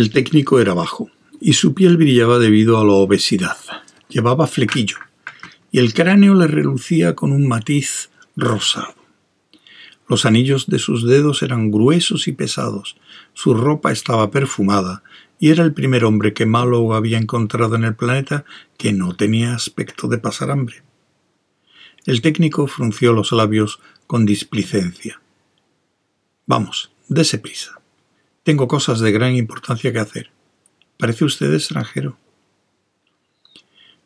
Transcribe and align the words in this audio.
El 0.00 0.08
técnico 0.08 0.60
era 0.60 0.72
bajo, 0.72 1.10
y 1.42 1.52
su 1.52 1.74
piel 1.74 1.98
brillaba 1.98 2.38
debido 2.38 2.78
a 2.78 2.84
la 2.86 2.92
obesidad. 2.92 3.58
Llevaba 4.08 4.46
flequillo, 4.46 4.96
y 5.70 5.78
el 5.78 5.92
cráneo 5.92 6.32
le 6.32 6.46
relucía 6.46 7.14
con 7.14 7.32
un 7.32 7.46
matiz 7.46 8.08
rosado. 8.34 8.94
Los 10.08 10.24
anillos 10.24 10.68
de 10.68 10.78
sus 10.78 11.06
dedos 11.06 11.42
eran 11.42 11.70
gruesos 11.70 12.28
y 12.28 12.32
pesados, 12.32 12.96
su 13.34 13.52
ropa 13.52 13.92
estaba 13.92 14.30
perfumada, 14.30 15.02
y 15.38 15.50
era 15.50 15.64
el 15.64 15.74
primer 15.74 16.06
hombre 16.06 16.32
que 16.32 16.46
Mallow 16.46 16.94
había 16.94 17.18
encontrado 17.18 17.76
en 17.76 17.84
el 17.84 17.94
planeta 17.94 18.46
que 18.78 18.94
no 18.94 19.14
tenía 19.14 19.54
aspecto 19.54 20.08
de 20.08 20.16
pasar 20.16 20.50
hambre. 20.50 20.82
El 22.06 22.22
técnico 22.22 22.66
frunció 22.68 23.12
los 23.12 23.32
labios 23.32 23.80
con 24.06 24.24
displicencia. 24.24 25.20
Vamos, 26.46 26.90
dése 27.06 27.36
prisa. 27.36 27.79
Tengo 28.42 28.68
cosas 28.68 29.00
de 29.00 29.12
gran 29.12 29.34
importancia 29.36 29.92
que 29.92 29.98
hacer. 29.98 30.30
Parece 30.98 31.24
usted 31.24 31.52
extranjero. 31.52 32.18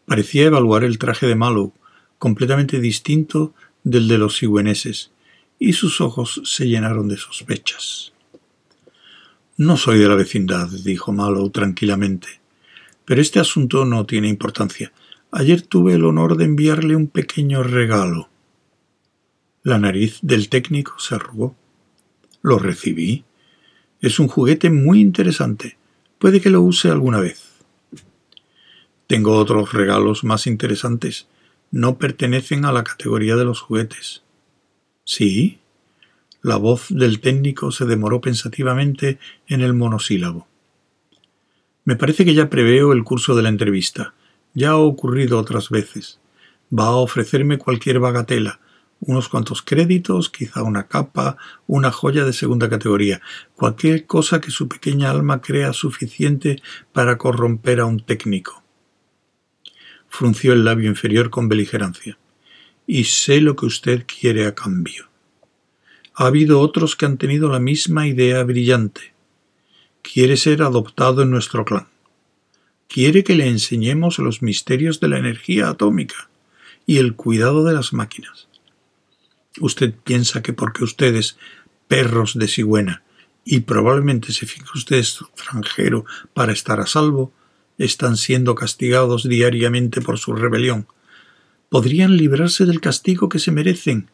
Parecía 0.06 0.44
evaluar 0.44 0.84
el 0.84 0.98
traje 0.98 1.26
de 1.26 1.34
Mallow, 1.34 1.72
completamente 2.18 2.80
distinto 2.80 3.54
del 3.84 4.08
de 4.08 4.18
los 4.18 4.36
sigüeneses, 4.36 5.12
y 5.58 5.74
sus 5.74 6.00
ojos 6.00 6.42
se 6.44 6.66
llenaron 6.66 7.08
de 7.08 7.16
sospechas. 7.16 8.12
No 9.56 9.76
soy 9.76 9.98
de 10.00 10.08
la 10.08 10.16
vecindad, 10.16 10.68
dijo 10.68 11.12
Mallow 11.12 11.48
tranquilamente, 11.50 12.40
pero 13.04 13.20
este 13.20 13.38
asunto 13.38 13.84
no 13.84 14.04
tiene 14.04 14.28
importancia. 14.28 14.92
Ayer 15.30 15.62
tuve 15.62 15.94
el 15.94 16.04
honor 16.04 16.36
de 16.36 16.44
enviarle 16.44 16.96
un 16.96 17.06
pequeño 17.06 17.62
regalo. 17.62 18.28
La 19.62 19.78
nariz 19.78 20.18
del 20.22 20.48
técnico 20.48 20.98
se 20.98 21.14
arrugó. 21.14 21.54
Lo 22.42 22.58
recibí. 22.58 23.24
Es 24.04 24.18
un 24.18 24.28
juguete 24.28 24.68
muy 24.68 25.00
interesante. 25.00 25.78
Puede 26.18 26.42
que 26.42 26.50
lo 26.50 26.60
use 26.60 26.90
alguna 26.90 27.20
vez. 27.20 27.42
Tengo 29.06 29.34
otros 29.38 29.72
regalos 29.72 30.24
más 30.24 30.46
interesantes. 30.46 31.26
No 31.70 31.96
pertenecen 31.96 32.66
a 32.66 32.72
la 32.72 32.84
categoría 32.84 33.34
de 33.34 33.46
los 33.46 33.62
juguetes. 33.62 34.22
¿Sí? 35.04 35.58
La 36.42 36.56
voz 36.56 36.88
del 36.90 37.20
técnico 37.20 37.72
se 37.72 37.86
demoró 37.86 38.20
pensativamente 38.20 39.18
en 39.46 39.62
el 39.62 39.72
monosílabo. 39.72 40.46
Me 41.86 41.96
parece 41.96 42.26
que 42.26 42.34
ya 42.34 42.50
preveo 42.50 42.92
el 42.92 43.04
curso 43.04 43.34
de 43.34 43.42
la 43.42 43.48
entrevista. 43.48 44.12
Ya 44.52 44.72
ha 44.72 44.76
ocurrido 44.76 45.38
otras 45.38 45.70
veces. 45.70 46.20
Va 46.70 46.88
a 46.88 46.96
ofrecerme 46.96 47.56
cualquier 47.56 48.00
bagatela, 48.00 48.60
unos 49.06 49.28
cuantos 49.28 49.62
créditos, 49.62 50.30
quizá 50.30 50.62
una 50.62 50.86
capa, 50.86 51.36
una 51.66 51.90
joya 51.90 52.24
de 52.24 52.32
segunda 52.32 52.68
categoría, 52.70 53.20
cualquier 53.54 54.06
cosa 54.06 54.40
que 54.40 54.50
su 54.50 54.68
pequeña 54.68 55.10
alma 55.10 55.40
crea 55.40 55.72
suficiente 55.72 56.62
para 56.92 57.18
corromper 57.18 57.80
a 57.80 57.86
un 57.86 58.00
técnico. 58.00 58.62
Frunció 60.08 60.52
el 60.52 60.64
labio 60.64 60.88
inferior 60.88 61.30
con 61.30 61.48
beligerancia 61.48 62.18
y 62.86 63.04
sé 63.04 63.40
lo 63.40 63.56
que 63.56 63.66
usted 63.66 64.04
quiere 64.06 64.46
a 64.46 64.54
cambio. 64.54 65.08
Ha 66.14 66.26
habido 66.26 66.60
otros 66.60 66.96
que 66.96 67.06
han 67.06 67.18
tenido 67.18 67.48
la 67.48 67.58
misma 67.58 68.06
idea 68.06 68.42
brillante. 68.44 69.14
Quiere 70.02 70.36
ser 70.36 70.62
adoptado 70.62 71.22
en 71.22 71.30
nuestro 71.30 71.64
clan. 71.64 71.88
Quiere 72.88 73.24
que 73.24 73.34
le 73.34 73.48
enseñemos 73.48 74.18
los 74.18 74.40
misterios 74.40 75.00
de 75.00 75.08
la 75.08 75.18
energía 75.18 75.68
atómica 75.68 76.28
y 76.86 76.98
el 76.98 77.16
cuidado 77.16 77.64
de 77.64 77.72
las 77.72 77.92
máquinas. 77.92 78.48
Usted 79.60 79.94
piensa 80.04 80.42
que 80.42 80.52
porque 80.52 80.84
ustedes, 80.84 81.36
perros 81.88 82.38
de 82.38 82.48
cigüena, 82.48 83.02
y 83.44 83.60
probablemente 83.60 84.32
se 84.32 84.46
fije 84.46 84.66
usted 84.74 84.96
extranjero 84.96 86.04
para 86.32 86.52
estar 86.52 86.80
a 86.80 86.86
salvo, 86.86 87.32
están 87.78 88.16
siendo 88.16 88.54
castigados 88.54 89.28
diariamente 89.28 90.00
por 90.00 90.18
su 90.18 90.32
rebelión, 90.34 90.86
podrían 91.68 92.16
librarse 92.16 92.66
del 92.66 92.80
castigo 92.80 93.28
que 93.28 93.38
se 93.38 93.52
merecen, 93.52 94.10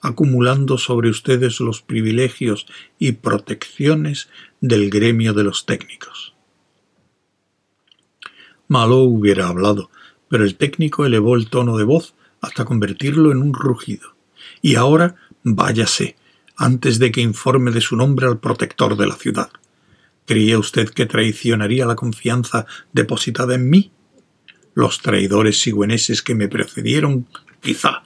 acumulando 0.00 0.78
sobre 0.78 1.10
ustedes 1.10 1.60
los 1.60 1.82
privilegios 1.82 2.66
y 2.98 3.12
protecciones 3.12 4.28
del 4.60 4.90
gremio 4.90 5.34
de 5.34 5.44
los 5.44 5.66
técnicos. 5.66 6.34
Malo 8.68 8.98
hubiera 8.98 9.48
hablado, 9.48 9.90
pero 10.28 10.44
el 10.44 10.56
técnico 10.56 11.04
elevó 11.04 11.36
el 11.36 11.50
tono 11.50 11.76
de 11.76 11.84
voz 11.84 12.14
hasta 12.40 12.64
convertirlo 12.64 13.32
en 13.32 13.42
un 13.42 13.52
rugido. 13.52 14.14
Y 14.62 14.76
ahora 14.76 15.16
váyase, 15.42 16.16
antes 16.56 16.98
de 16.98 17.10
que 17.10 17.20
informe 17.20 17.70
de 17.70 17.80
su 17.80 17.96
nombre 17.96 18.26
al 18.26 18.38
protector 18.38 18.96
de 18.96 19.06
la 19.06 19.16
ciudad. 19.16 19.50
¿Creía 20.26 20.58
usted 20.58 20.90
que 20.90 21.06
traicionaría 21.06 21.86
la 21.86 21.96
confianza 21.96 22.66
depositada 22.92 23.54
en 23.54 23.70
mí? 23.70 23.92
los 24.74 25.00
traidores 25.00 25.60
sigüeneses 25.60 26.22
que 26.22 26.34
me 26.34 26.48
precedieron, 26.48 27.26
quizá. 27.60 28.04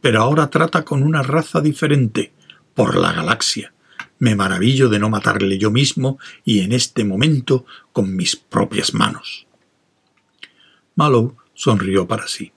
Pero 0.00 0.22
ahora 0.22 0.50
trata 0.50 0.84
con 0.84 1.02
una 1.02 1.22
raza 1.22 1.60
diferente, 1.60 2.32
por 2.74 2.96
la 2.96 3.12
galaxia. 3.12 3.72
Me 4.18 4.34
maravillo 4.34 4.88
de 4.88 4.98
no 4.98 5.10
matarle 5.10 5.58
yo 5.58 5.70
mismo 5.70 6.18
y 6.44 6.60
en 6.60 6.72
este 6.72 7.04
momento 7.04 7.66
con 7.92 8.14
mis 8.14 8.36
propias 8.36 8.94
manos. 8.94 9.46
Mallow 10.94 11.36
sonrió 11.54 12.06
para 12.06 12.26
sí. 12.26 12.52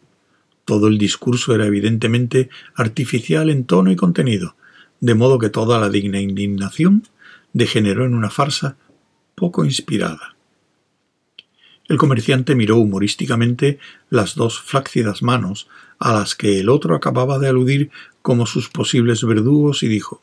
Todo 0.65 0.87
el 0.87 0.97
discurso 0.97 1.53
era 1.53 1.67
evidentemente 1.67 2.49
artificial 2.73 3.49
en 3.49 3.65
tono 3.65 3.91
y 3.91 3.95
contenido, 3.95 4.55
de 4.99 5.13
modo 5.13 5.37
que 5.37 5.49
toda 5.49 5.79
la 5.79 5.89
digna 5.89 6.19
indignación 6.19 7.03
degeneró 7.53 8.05
en 8.05 8.15
una 8.15 8.31
farsa 8.31 8.77
poco 9.35 9.63
inspirada. 9.63 10.35
El 11.87 11.97
comerciante 11.97 12.55
miró 12.55 12.77
humorísticamente 12.77 13.77
las 14.09 14.33
dos 14.35 14.59
flácidas 14.59 15.21
manos 15.21 15.67
a 15.99 16.13
las 16.13 16.33
que 16.33 16.59
el 16.59 16.69
otro 16.69 16.95
acababa 16.95 17.37
de 17.37 17.47
aludir 17.47 17.91
como 18.23 18.47
sus 18.47 18.69
posibles 18.69 19.23
verdugos 19.23 19.83
y 19.83 19.87
dijo 19.87 20.21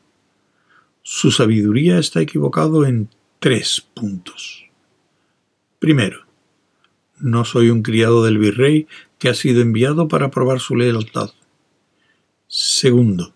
Su 1.03 1.31
sabiduría 1.31 1.99
está 1.99 2.21
equivocado 2.21 2.85
en 2.85 3.09
tres 3.39 3.81
puntos. 3.95 4.65
Primero, 5.79 6.27
no 7.21 7.45
soy 7.45 7.71
un 7.71 7.83
criado 7.83 8.25
del 8.25 8.39
virrey 8.39 8.89
que 9.23 9.29
ha 9.29 9.35
sido 9.35 9.63
enviado 9.63 10.09
para 10.09 10.33
probar 10.33 10.59
su 10.59 10.75
lealtad. 10.75 11.31
Segundo, 12.49 13.33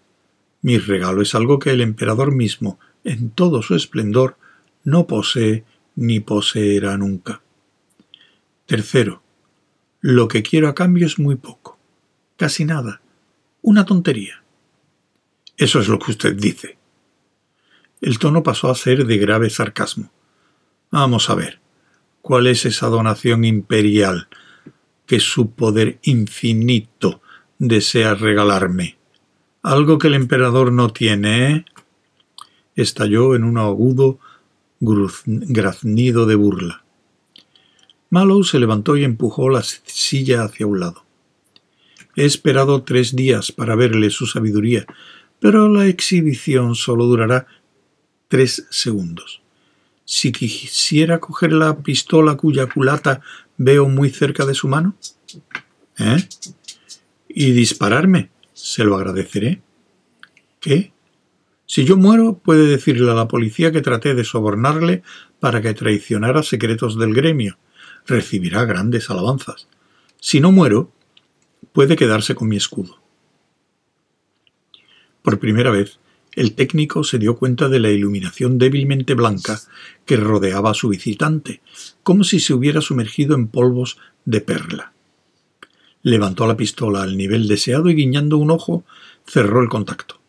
mi 0.61 0.79
regalo 0.79 1.23
es 1.23 1.37
algo 1.37 1.61
que 1.61 1.71
el 1.71 1.81
emperador 1.81 2.35
mismo, 2.35 2.81
en 3.05 3.31
todo 3.31 3.63
su 3.63 3.77
esplendor, 3.77 4.37
no 4.83 5.07
posee 5.07 5.65
ni 5.95 6.19
poseerá 6.19 6.99
nunca. 6.99 7.41
Tercero, 8.67 9.23
lo 10.01 10.27
que 10.27 10.43
quiero 10.43 10.67
a 10.67 10.75
cambio 10.75 11.07
es 11.07 11.21
muy 11.21 11.37
poco, 11.37 11.79
casi 12.37 12.65
nada, 12.65 13.01
una 13.63 13.85
tontería. 13.85 14.43
Eso 15.57 15.79
es 15.79 15.87
lo 15.87 16.01
que 16.01 16.11
usted 16.11 16.35
dice. 16.35 16.79
El 18.01 18.19
tono 18.19 18.43
pasó 18.43 18.73
a 18.73 18.75
ser 18.75 19.07
de 19.07 19.19
grave 19.19 19.51
sarcasmo. 19.51 20.11
Vamos 20.91 21.31
a 21.31 21.37
ver, 21.37 21.61
¿cuál 22.23 22.49
es 22.49 22.67
esa 22.67 22.89
donación 22.89 23.45
imperial 23.45 24.27
que 25.06 25.21
su 25.21 25.53
poder 25.53 25.99
infinito 26.03 27.22
desea 27.59 28.15
regalarme? 28.15 28.99
Algo 29.62 29.99
que 29.99 30.09
el 30.09 30.15
emperador 30.15 30.72
no 30.72 30.93
tiene, 30.93 31.50
¿eh? 31.50 31.65
Estalló 32.75 33.34
en 33.34 33.44
un 33.44 33.59
agudo 33.59 34.19
graznido 34.81 36.26
de 36.26 36.35
burla. 36.35 36.85
Mallow 38.11 38.44
se 38.44 38.61
levantó 38.61 38.97
y 38.97 39.05
empujó 39.05 39.49
la 39.49 39.62
silla 39.62 40.44
hacia 40.44 40.67
un 40.67 40.81
lado. 40.81 41.05
He 42.14 42.25
esperado 42.25 42.82
tres 42.82 43.17
días 43.17 43.53
para 43.53 43.75
verle 43.75 44.11
su 44.11 44.26
sabiduría, 44.26 44.87
pero 45.41 45.69
la 45.69 45.87
exhibición 45.87 46.75
solo 46.75 47.05
durará 47.06 47.47
tres 48.29 48.67
segundos. 48.70 49.43
Si 50.05 50.32
quisiera 50.32 51.19
coger 51.19 51.53
la 51.53 51.79
pistola 51.79 52.37
cuya 52.37 52.67
culata 52.67 53.20
veo 53.58 53.88
muy 53.88 54.11
cerca 54.11 54.44
de 54.44 54.55
su 54.55 54.69
mano, 54.69 54.97
¿eh? 55.99 56.29
Y 57.29 57.53
dispararme, 57.53 58.31
se 58.53 58.85
lo 58.85 58.97
agradeceré. 58.97 59.62
¿Qué? 60.61 60.93
Si 61.67 61.85
yo 61.85 61.97
muero, 61.97 62.38
puede 62.38 62.67
decirle 62.67 63.11
a 63.11 63.14
la 63.14 63.29
policía 63.29 63.73
que 63.73 63.82
traté 63.82 64.14
de 64.14 64.25
sobornarle 64.25 65.03
para 65.41 65.61
que 65.61 65.75
traicionara 65.75 66.43
secretos 66.43 66.99
del 66.99 67.12
gremio 67.12 67.58
recibirá 68.06 68.64
grandes 68.64 69.11
alabanzas. 69.11 69.69
Si 70.20 70.41
no 70.41 70.53
muero, 70.53 70.93
puede 71.73 71.97
quedarse 71.97 72.35
con 72.35 72.49
mi 72.49 72.56
escudo. 72.56 73.00
Por 75.23 75.38
primera 75.41 75.70
vez, 75.70 75.99
el 76.37 76.53
técnico 76.53 77.03
se 77.03 77.19
dio 77.19 77.37
cuenta 77.37 77.71
de 77.71 77.81
la 77.81 77.91
iluminación 77.91 78.59
débilmente 78.59 79.15
blanca 79.15 79.59
que 80.05 80.19
rodeaba 80.19 80.71
a 80.71 80.75
su 80.75 80.91
visitante, 80.91 81.62
como 82.03 82.25
si 82.25 82.41
se 82.41 82.53
hubiera 82.53 82.83
sumergido 82.83 83.35
en 83.35 83.49
polvos 83.49 83.99
de 84.27 84.43
perla. 84.43 84.93
Levantó 86.03 86.47
la 86.47 86.56
pistola 86.56 87.03
al 87.03 87.17
nivel 87.17 87.49
deseado 87.49 87.88
y 87.88 87.94
guiñando 87.94 88.37
un 88.37 88.50
ojo, 88.50 88.85
cerró 89.27 89.62
el 89.62 89.71
contacto. 89.71 90.21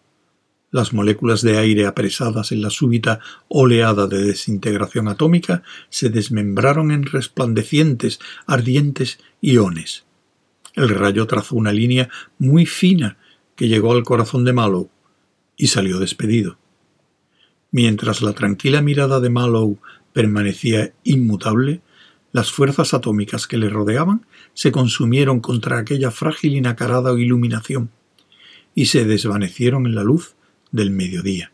Las 0.71 0.94
moléculas 0.94 1.42
de 1.42 1.57
aire 1.57 1.86
apresadas 1.86 2.53
en 2.53 2.62
la 2.62 2.69
súbita 2.69 3.19
oleada 3.50 4.07
de 4.07 4.24
desintegración 4.24 5.10
atómica 5.10 5.62
se 5.89 6.10
desmembraron 6.10 6.92
en 6.92 7.03
resplandecientes, 7.03 8.19
ardientes 8.45 9.19
iones. 9.42 10.06
El 10.74 10.89
rayo 10.89 11.27
trazó 11.27 11.56
una 11.56 11.74
línea 11.74 12.10
muy 12.39 12.65
fina 12.65 13.18
que 13.56 13.68
llegó 13.68 13.92
al 13.92 14.03
corazón 14.03 14.45
de 14.45 14.53
Mallow 14.53 14.89
y 15.57 15.68
salió 15.68 16.00
despedido. 16.00 16.57
Mientras 17.71 18.21
la 18.21 18.33
tranquila 18.33 18.81
mirada 18.81 19.19
de 19.19 19.30
Mallow 19.30 19.77
permanecía 20.13 20.94
inmutable, 21.04 21.81
las 22.31 22.51
fuerzas 22.51 22.94
atómicas 22.94 23.48
que 23.48 23.57
le 23.57 23.69
rodeaban 23.69 24.25
se 24.54 24.71
consumieron 24.71 25.39
contra 25.39 25.80
aquella 25.80 26.12
frágil 26.12 26.56
y 26.56 26.62
nacarada 26.62 27.19
iluminación 27.19 27.89
y 28.75 28.86
se 28.86 29.06
desvanecieron 29.06 29.86
en 29.88 29.95
la 29.95 30.04
luz 30.04 30.36
del 30.71 30.92
mediodía. 30.92 31.51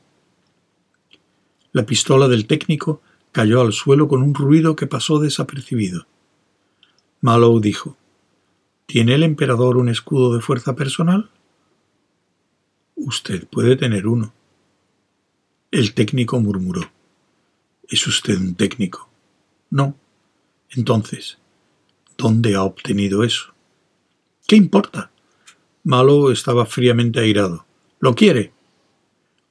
La 1.71 1.85
pistola 1.85 2.27
del 2.27 2.45
técnico 2.45 3.01
cayó 3.31 3.61
al 3.61 3.73
suelo 3.73 4.07
con 4.07 4.21
un 4.21 4.35
ruido 4.35 4.75
que 4.75 4.87
pasó 4.87 5.19
desapercibido. 5.19 6.05
Mallow 7.21 7.59
dijo 7.59 7.97
¿Tiene 8.85 9.15
el 9.15 9.23
emperador 9.23 9.77
un 9.77 9.89
escudo 9.89 10.35
de 10.35 10.41
fuerza 10.41 10.75
personal? 10.75 11.31
Usted 13.05 13.47
puede 13.47 13.75
tener 13.75 14.07
uno. 14.07 14.33
El 15.71 15.93
técnico 15.93 16.39
murmuró. 16.39 16.89
¿Es 17.89 18.07
usted 18.07 18.37
un 18.37 18.55
técnico? 18.55 19.09
No. 19.69 19.97
Entonces, 20.69 21.37
¿dónde 22.17 22.55
ha 22.55 22.63
obtenido 22.63 23.25
eso? 23.25 23.53
¿Qué 24.47 24.55
importa? 24.55 25.11
Malo 25.83 26.31
estaba 26.31 26.65
fríamente 26.65 27.19
airado. 27.19 27.65
¿Lo 27.99 28.15
quiere? 28.15 28.53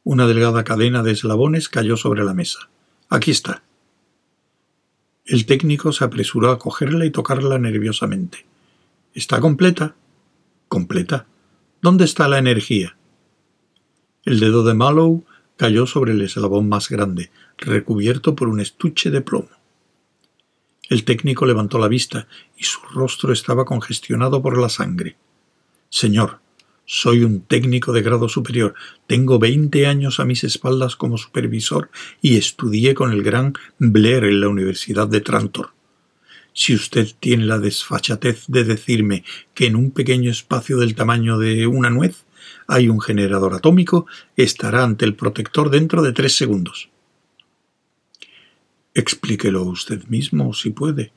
Una 0.02 0.26
delgada 0.26 0.64
cadena 0.64 1.02
de 1.02 1.12
eslabones 1.12 1.68
cayó 1.68 1.98
sobre 1.98 2.24
la 2.24 2.32
mesa. 2.32 2.70
Aquí 3.10 3.32
está. 3.32 3.62
El 5.26 5.44
técnico 5.44 5.92
se 5.92 6.04
apresuró 6.04 6.52
a 6.52 6.58
cogerla 6.58 7.04
y 7.04 7.10
tocarla 7.10 7.58
nerviosamente. 7.58 8.46
¿Está 9.12 9.40
completa? 9.40 9.94
Completa. 10.68 11.26
¿Dónde 11.82 12.06
está 12.06 12.28
la 12.28 12.38
energía? 12.38 12.96
El 14.24 14.38
dedo 14.38 14.62
de 14.62 14.74
Mallow 14.74 15.24
cayó 15.56 15.86
sobre 15.86 16.12
el 16.12 16.20
eslabón 16.20 16.68
más 16.68 16.88
grande, 16.88 17.30
recubierto 17.58 18.36
por 18.36 18.48
un 18.48 18.60
estuche 18.60 19.10
de 19.10 19.20
plomo. 19.20 19.50
El 20.88 21.04
técnico 21.04 21.44
levantó 21.44 21.78
la 21.78 21.88
vista 21.88 22.28
y 22.56 22.64
su 22.64 22.80
rostro 22.94 23.32
estaba 23.32 23.64
congestionado 23.64 24.42
por 24.42 24.58
la 24.58 24.68
sangre. 24.68 25.16
Señor, 25.88 26.38
soy 26.84 27.24
un 27.24 27.40
técnico 27.40 27.92
de 27.92 28.02
grado 28.02 28.28
superior. 28.28 28.74
Tengo 29.06 29.38
veinte 29.38 29.86
años 29.86 30.20
a 30.20 30.24
mis 30.24 30.44
espaldas 30.44 30.94
como 30.94 31.18
supervisor 31.18 31.90
y 32.20 32.36
estudié 32.36 32.94
con 32.94 33.12
el 33.12 33.22
gran 33.22 33.54
Blair 33.78 34.24
en 34.24 34.40
la 34.40 34.48
Universidad 34.48 35.08
de 35.08 35.20
Trantor. 35.20 35.70
Si 36.52 36.74
usted 36.74 37.08
tiene 37.18 37.46
la 37.46 37.58
desfachatez 37.58 38.44
de 38.46 38.64
decirme 38.64 39.24
que 39.54 39.66
en 39.66 39.76
un 39.76 39.90
pequeño 39.90 40.30
espacio 40.30 40.76
del 40.76 40.94
tamaño 40.94 41.38
de 41.38 41.66
una 41.66 41.88
nuez 41.88 42.24
hay 42.66 42.88
un 42.88 43.00
generador 43.00 43.54
atómico, 43.54 44.06
estará 44.36 44.84
ante 44.84 45.04
el 45.04 45.14
protector 45.14 45.70
dentro 45.70 46.02
de 46.02 46.12
tres 46.12 46.36
segundos. 46.36 46.90
Explíquelo 48.94 49.62
usted 49.62 50.04
mismo, 50.08 50.52
si 50.52 50.70
puede. 50.70 51.12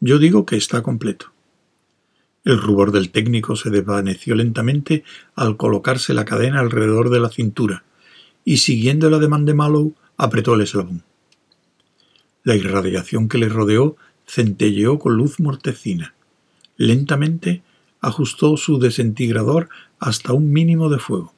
Yo 0.00 0.18
digo 0.18 0.44
que 0.44 0.56
está 0.56 0.82
completo. 0.82 1.32
El 2.44 2.60
rubor 2.60 2.90
del 2.90 3.10
técnico 3.10 3.54
se 3.54 3.70
desvaneció 3.70 4.34
lentamente 4.34 5.04
al 5.36 5.56
colocarse 5.56 6.12
la 6.12 6.24
cadena 6.24 6.58
alrededor 6.58 7.10
de 7.10 7.20
la 7.20 7.28
cintura, 7.28 7.84
y 8.44 8.56
siguiendo 8.56 9.06
el 9.06 9.14
ademán 9.14 9.44
de 9.44 9.54
Mallow, 9.54 9.94
apretó 10.16 10.54
el 10.54 10.62
eslabón. 10.62 11.04
La 12.42 12.56
irradiación 12.56 13.28
que 13.28 13.38
le 13.38 13.48
rodeó 13.48 13.96
centelleó 14.26 14.98
con 14.98 15.16
luz 15.16 15.38
mortecina. 15.38 16.14
Lentamente 16.76 17.62
ajustó 18.00 18.56
su 18.56 18.80
desintegrador 18.80 19.68
hasta 20.02 20.32
un 20.32 20.52
mínimo 20.52 20.88
de 20.88 20.98
fuego. 20.98 21.32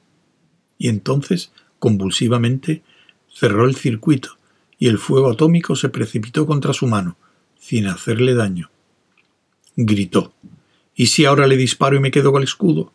Y 0.79 0.89
entonces, 0.89 1.53
convulsivamente, 1.79 2.83
cerró 3.29 3.67
el 3.67 3.77
circuito 3.77 4.39
y 4.79 4.89
el 4.89 4.97
fuego 4.97 5.31
atómico 5.31 5.77
se 5.77 5.91
precipitó 5.91 6.47
contra 6.47 6.73
su 6.73 6.87
mano, 6.87 7.19
sin 7.59 7.87
hacerle 7.87 8.35
daño. 8.35 8.71
Gritó. 9.77 10.33
¿Y 10.95 11.07
si 11.09 11.27
ahora 11.27 11.47
le 11.47 11.59
disparo 11.59 11.97
y 11.97 12.01
me 12.01 12.11
quedo 12.11 12.33
con 12.33 12.41
el 12.41 12.49
escudo? 12.49 12.91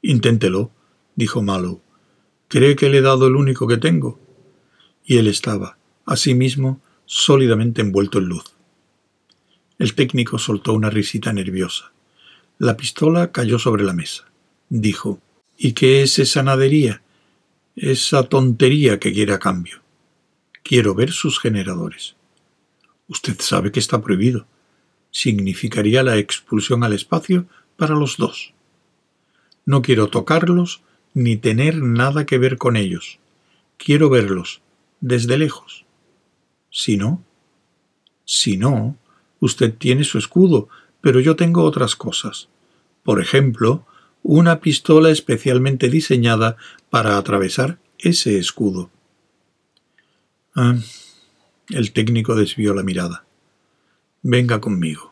Inténtelo, 0.00 0.70
dijo 1.16 1.42
Mallow. 1.42 1.82
¿Cree 2.48 2.74
que 2.74 2.88
le 2.88 2.98
he 2.98 3.02
dado 3.02 3.26
el 3.26 3.36
único 3.36 3.66
que 3.66 3.76
tengo? 3.76 4.18
Y 5.04 5.18
él 5.18 5.26
estaba, 5.26 5.76
asimismo, 6.06 6.80
sólidamente 7.04 7.82
envuelto 7.82 8.18
en 8.18 8.24
luz. 8.24 8.44
El 9.78 9.94
técnico 9.94 10.38
soltó 10.38 10.72
una 10.72 10.88
risita 10.88 11.30
nerviosa. 11.34 11.92
La 12.56 12.78
pistola 12.78 13.32
cayó 13.32 13.58
sobre 13.58 13.84
la 13.84 13.92
mesa. 13.92 14.31
Dijo, 14.74 15.20
¿Y 15.58 15.72
qué 15.72 16.02
es 16.02 16.18
esa 16.18 16.42
nadería? 16.42 17.02
Esa 17.76 18.22
tontería 18.22 18.98
que 18.98 19.12
quiere 19.12 19.34
a 19.34 19.38
cambio. 19.38 19.82
Quiero 20.62 20.94
ver 20.94 21.12
sus 21.12 21.38
generadores. 21.38 22.16
Usted 23.06 23.38
sabe 23.40 23.70
que 23.70 23.80
está 23.80 24.00
prohibido. 24.00 24.46
Significaría 25.10 26.02
la 26.02 26.16
expulsión 26.16 26.84
al 26.84 26.94
espacio 26.94 27.44
para 27.76 27.94
los 27.94 28.16
dos. 28.16 28.54
No 29.66 29.82
quiero 29.82 30.08
tocarlos 30.08 30.80
ni 31.12 31.36
tener 31.36 31.76
nada 31.82 32.24
que 32.24 32.38
ver 32.38 32.56
con 32.56 32.76
ellos. 32.78 33.18
Quiero 33.76 34.08
verlos 34.08 34.62
desde 35.02 35.36
lejos. 35.36 35.84
Si 36.70 36.96
no, 36.96 37.22
si 38.24 38.56
no, 38.56 38.96
usted 39.38 39.74
tiene 39.74 40.04
su 40.04 40.16
escudo, 40.16 40.70
pero 41.02 41.20
yo 41.20 41.36
tengo 41.36 41.62
otras 41.62 41.94
cosas. 41.94 42.48
Por 43.02 43.20
ejemplo, 43.20 43.84
una 44.22 44.60
pistola 44.60 45.10
especialmente 45.10 45.88
diseñada 45.88 46.56
para 46.90 47.16
atravesar 47.16 47.78
ese 47.98 48.38
escudo. 48.38 48.90
Ah, 50.54 50.76
el 51.70 51.92
técnico 51.92 52.34
desvió 52.34 52.74
la 52.74 52.82
mirada. 52.82 53.24
Venga 54.22 54.60
conmigo. 54.60 55.11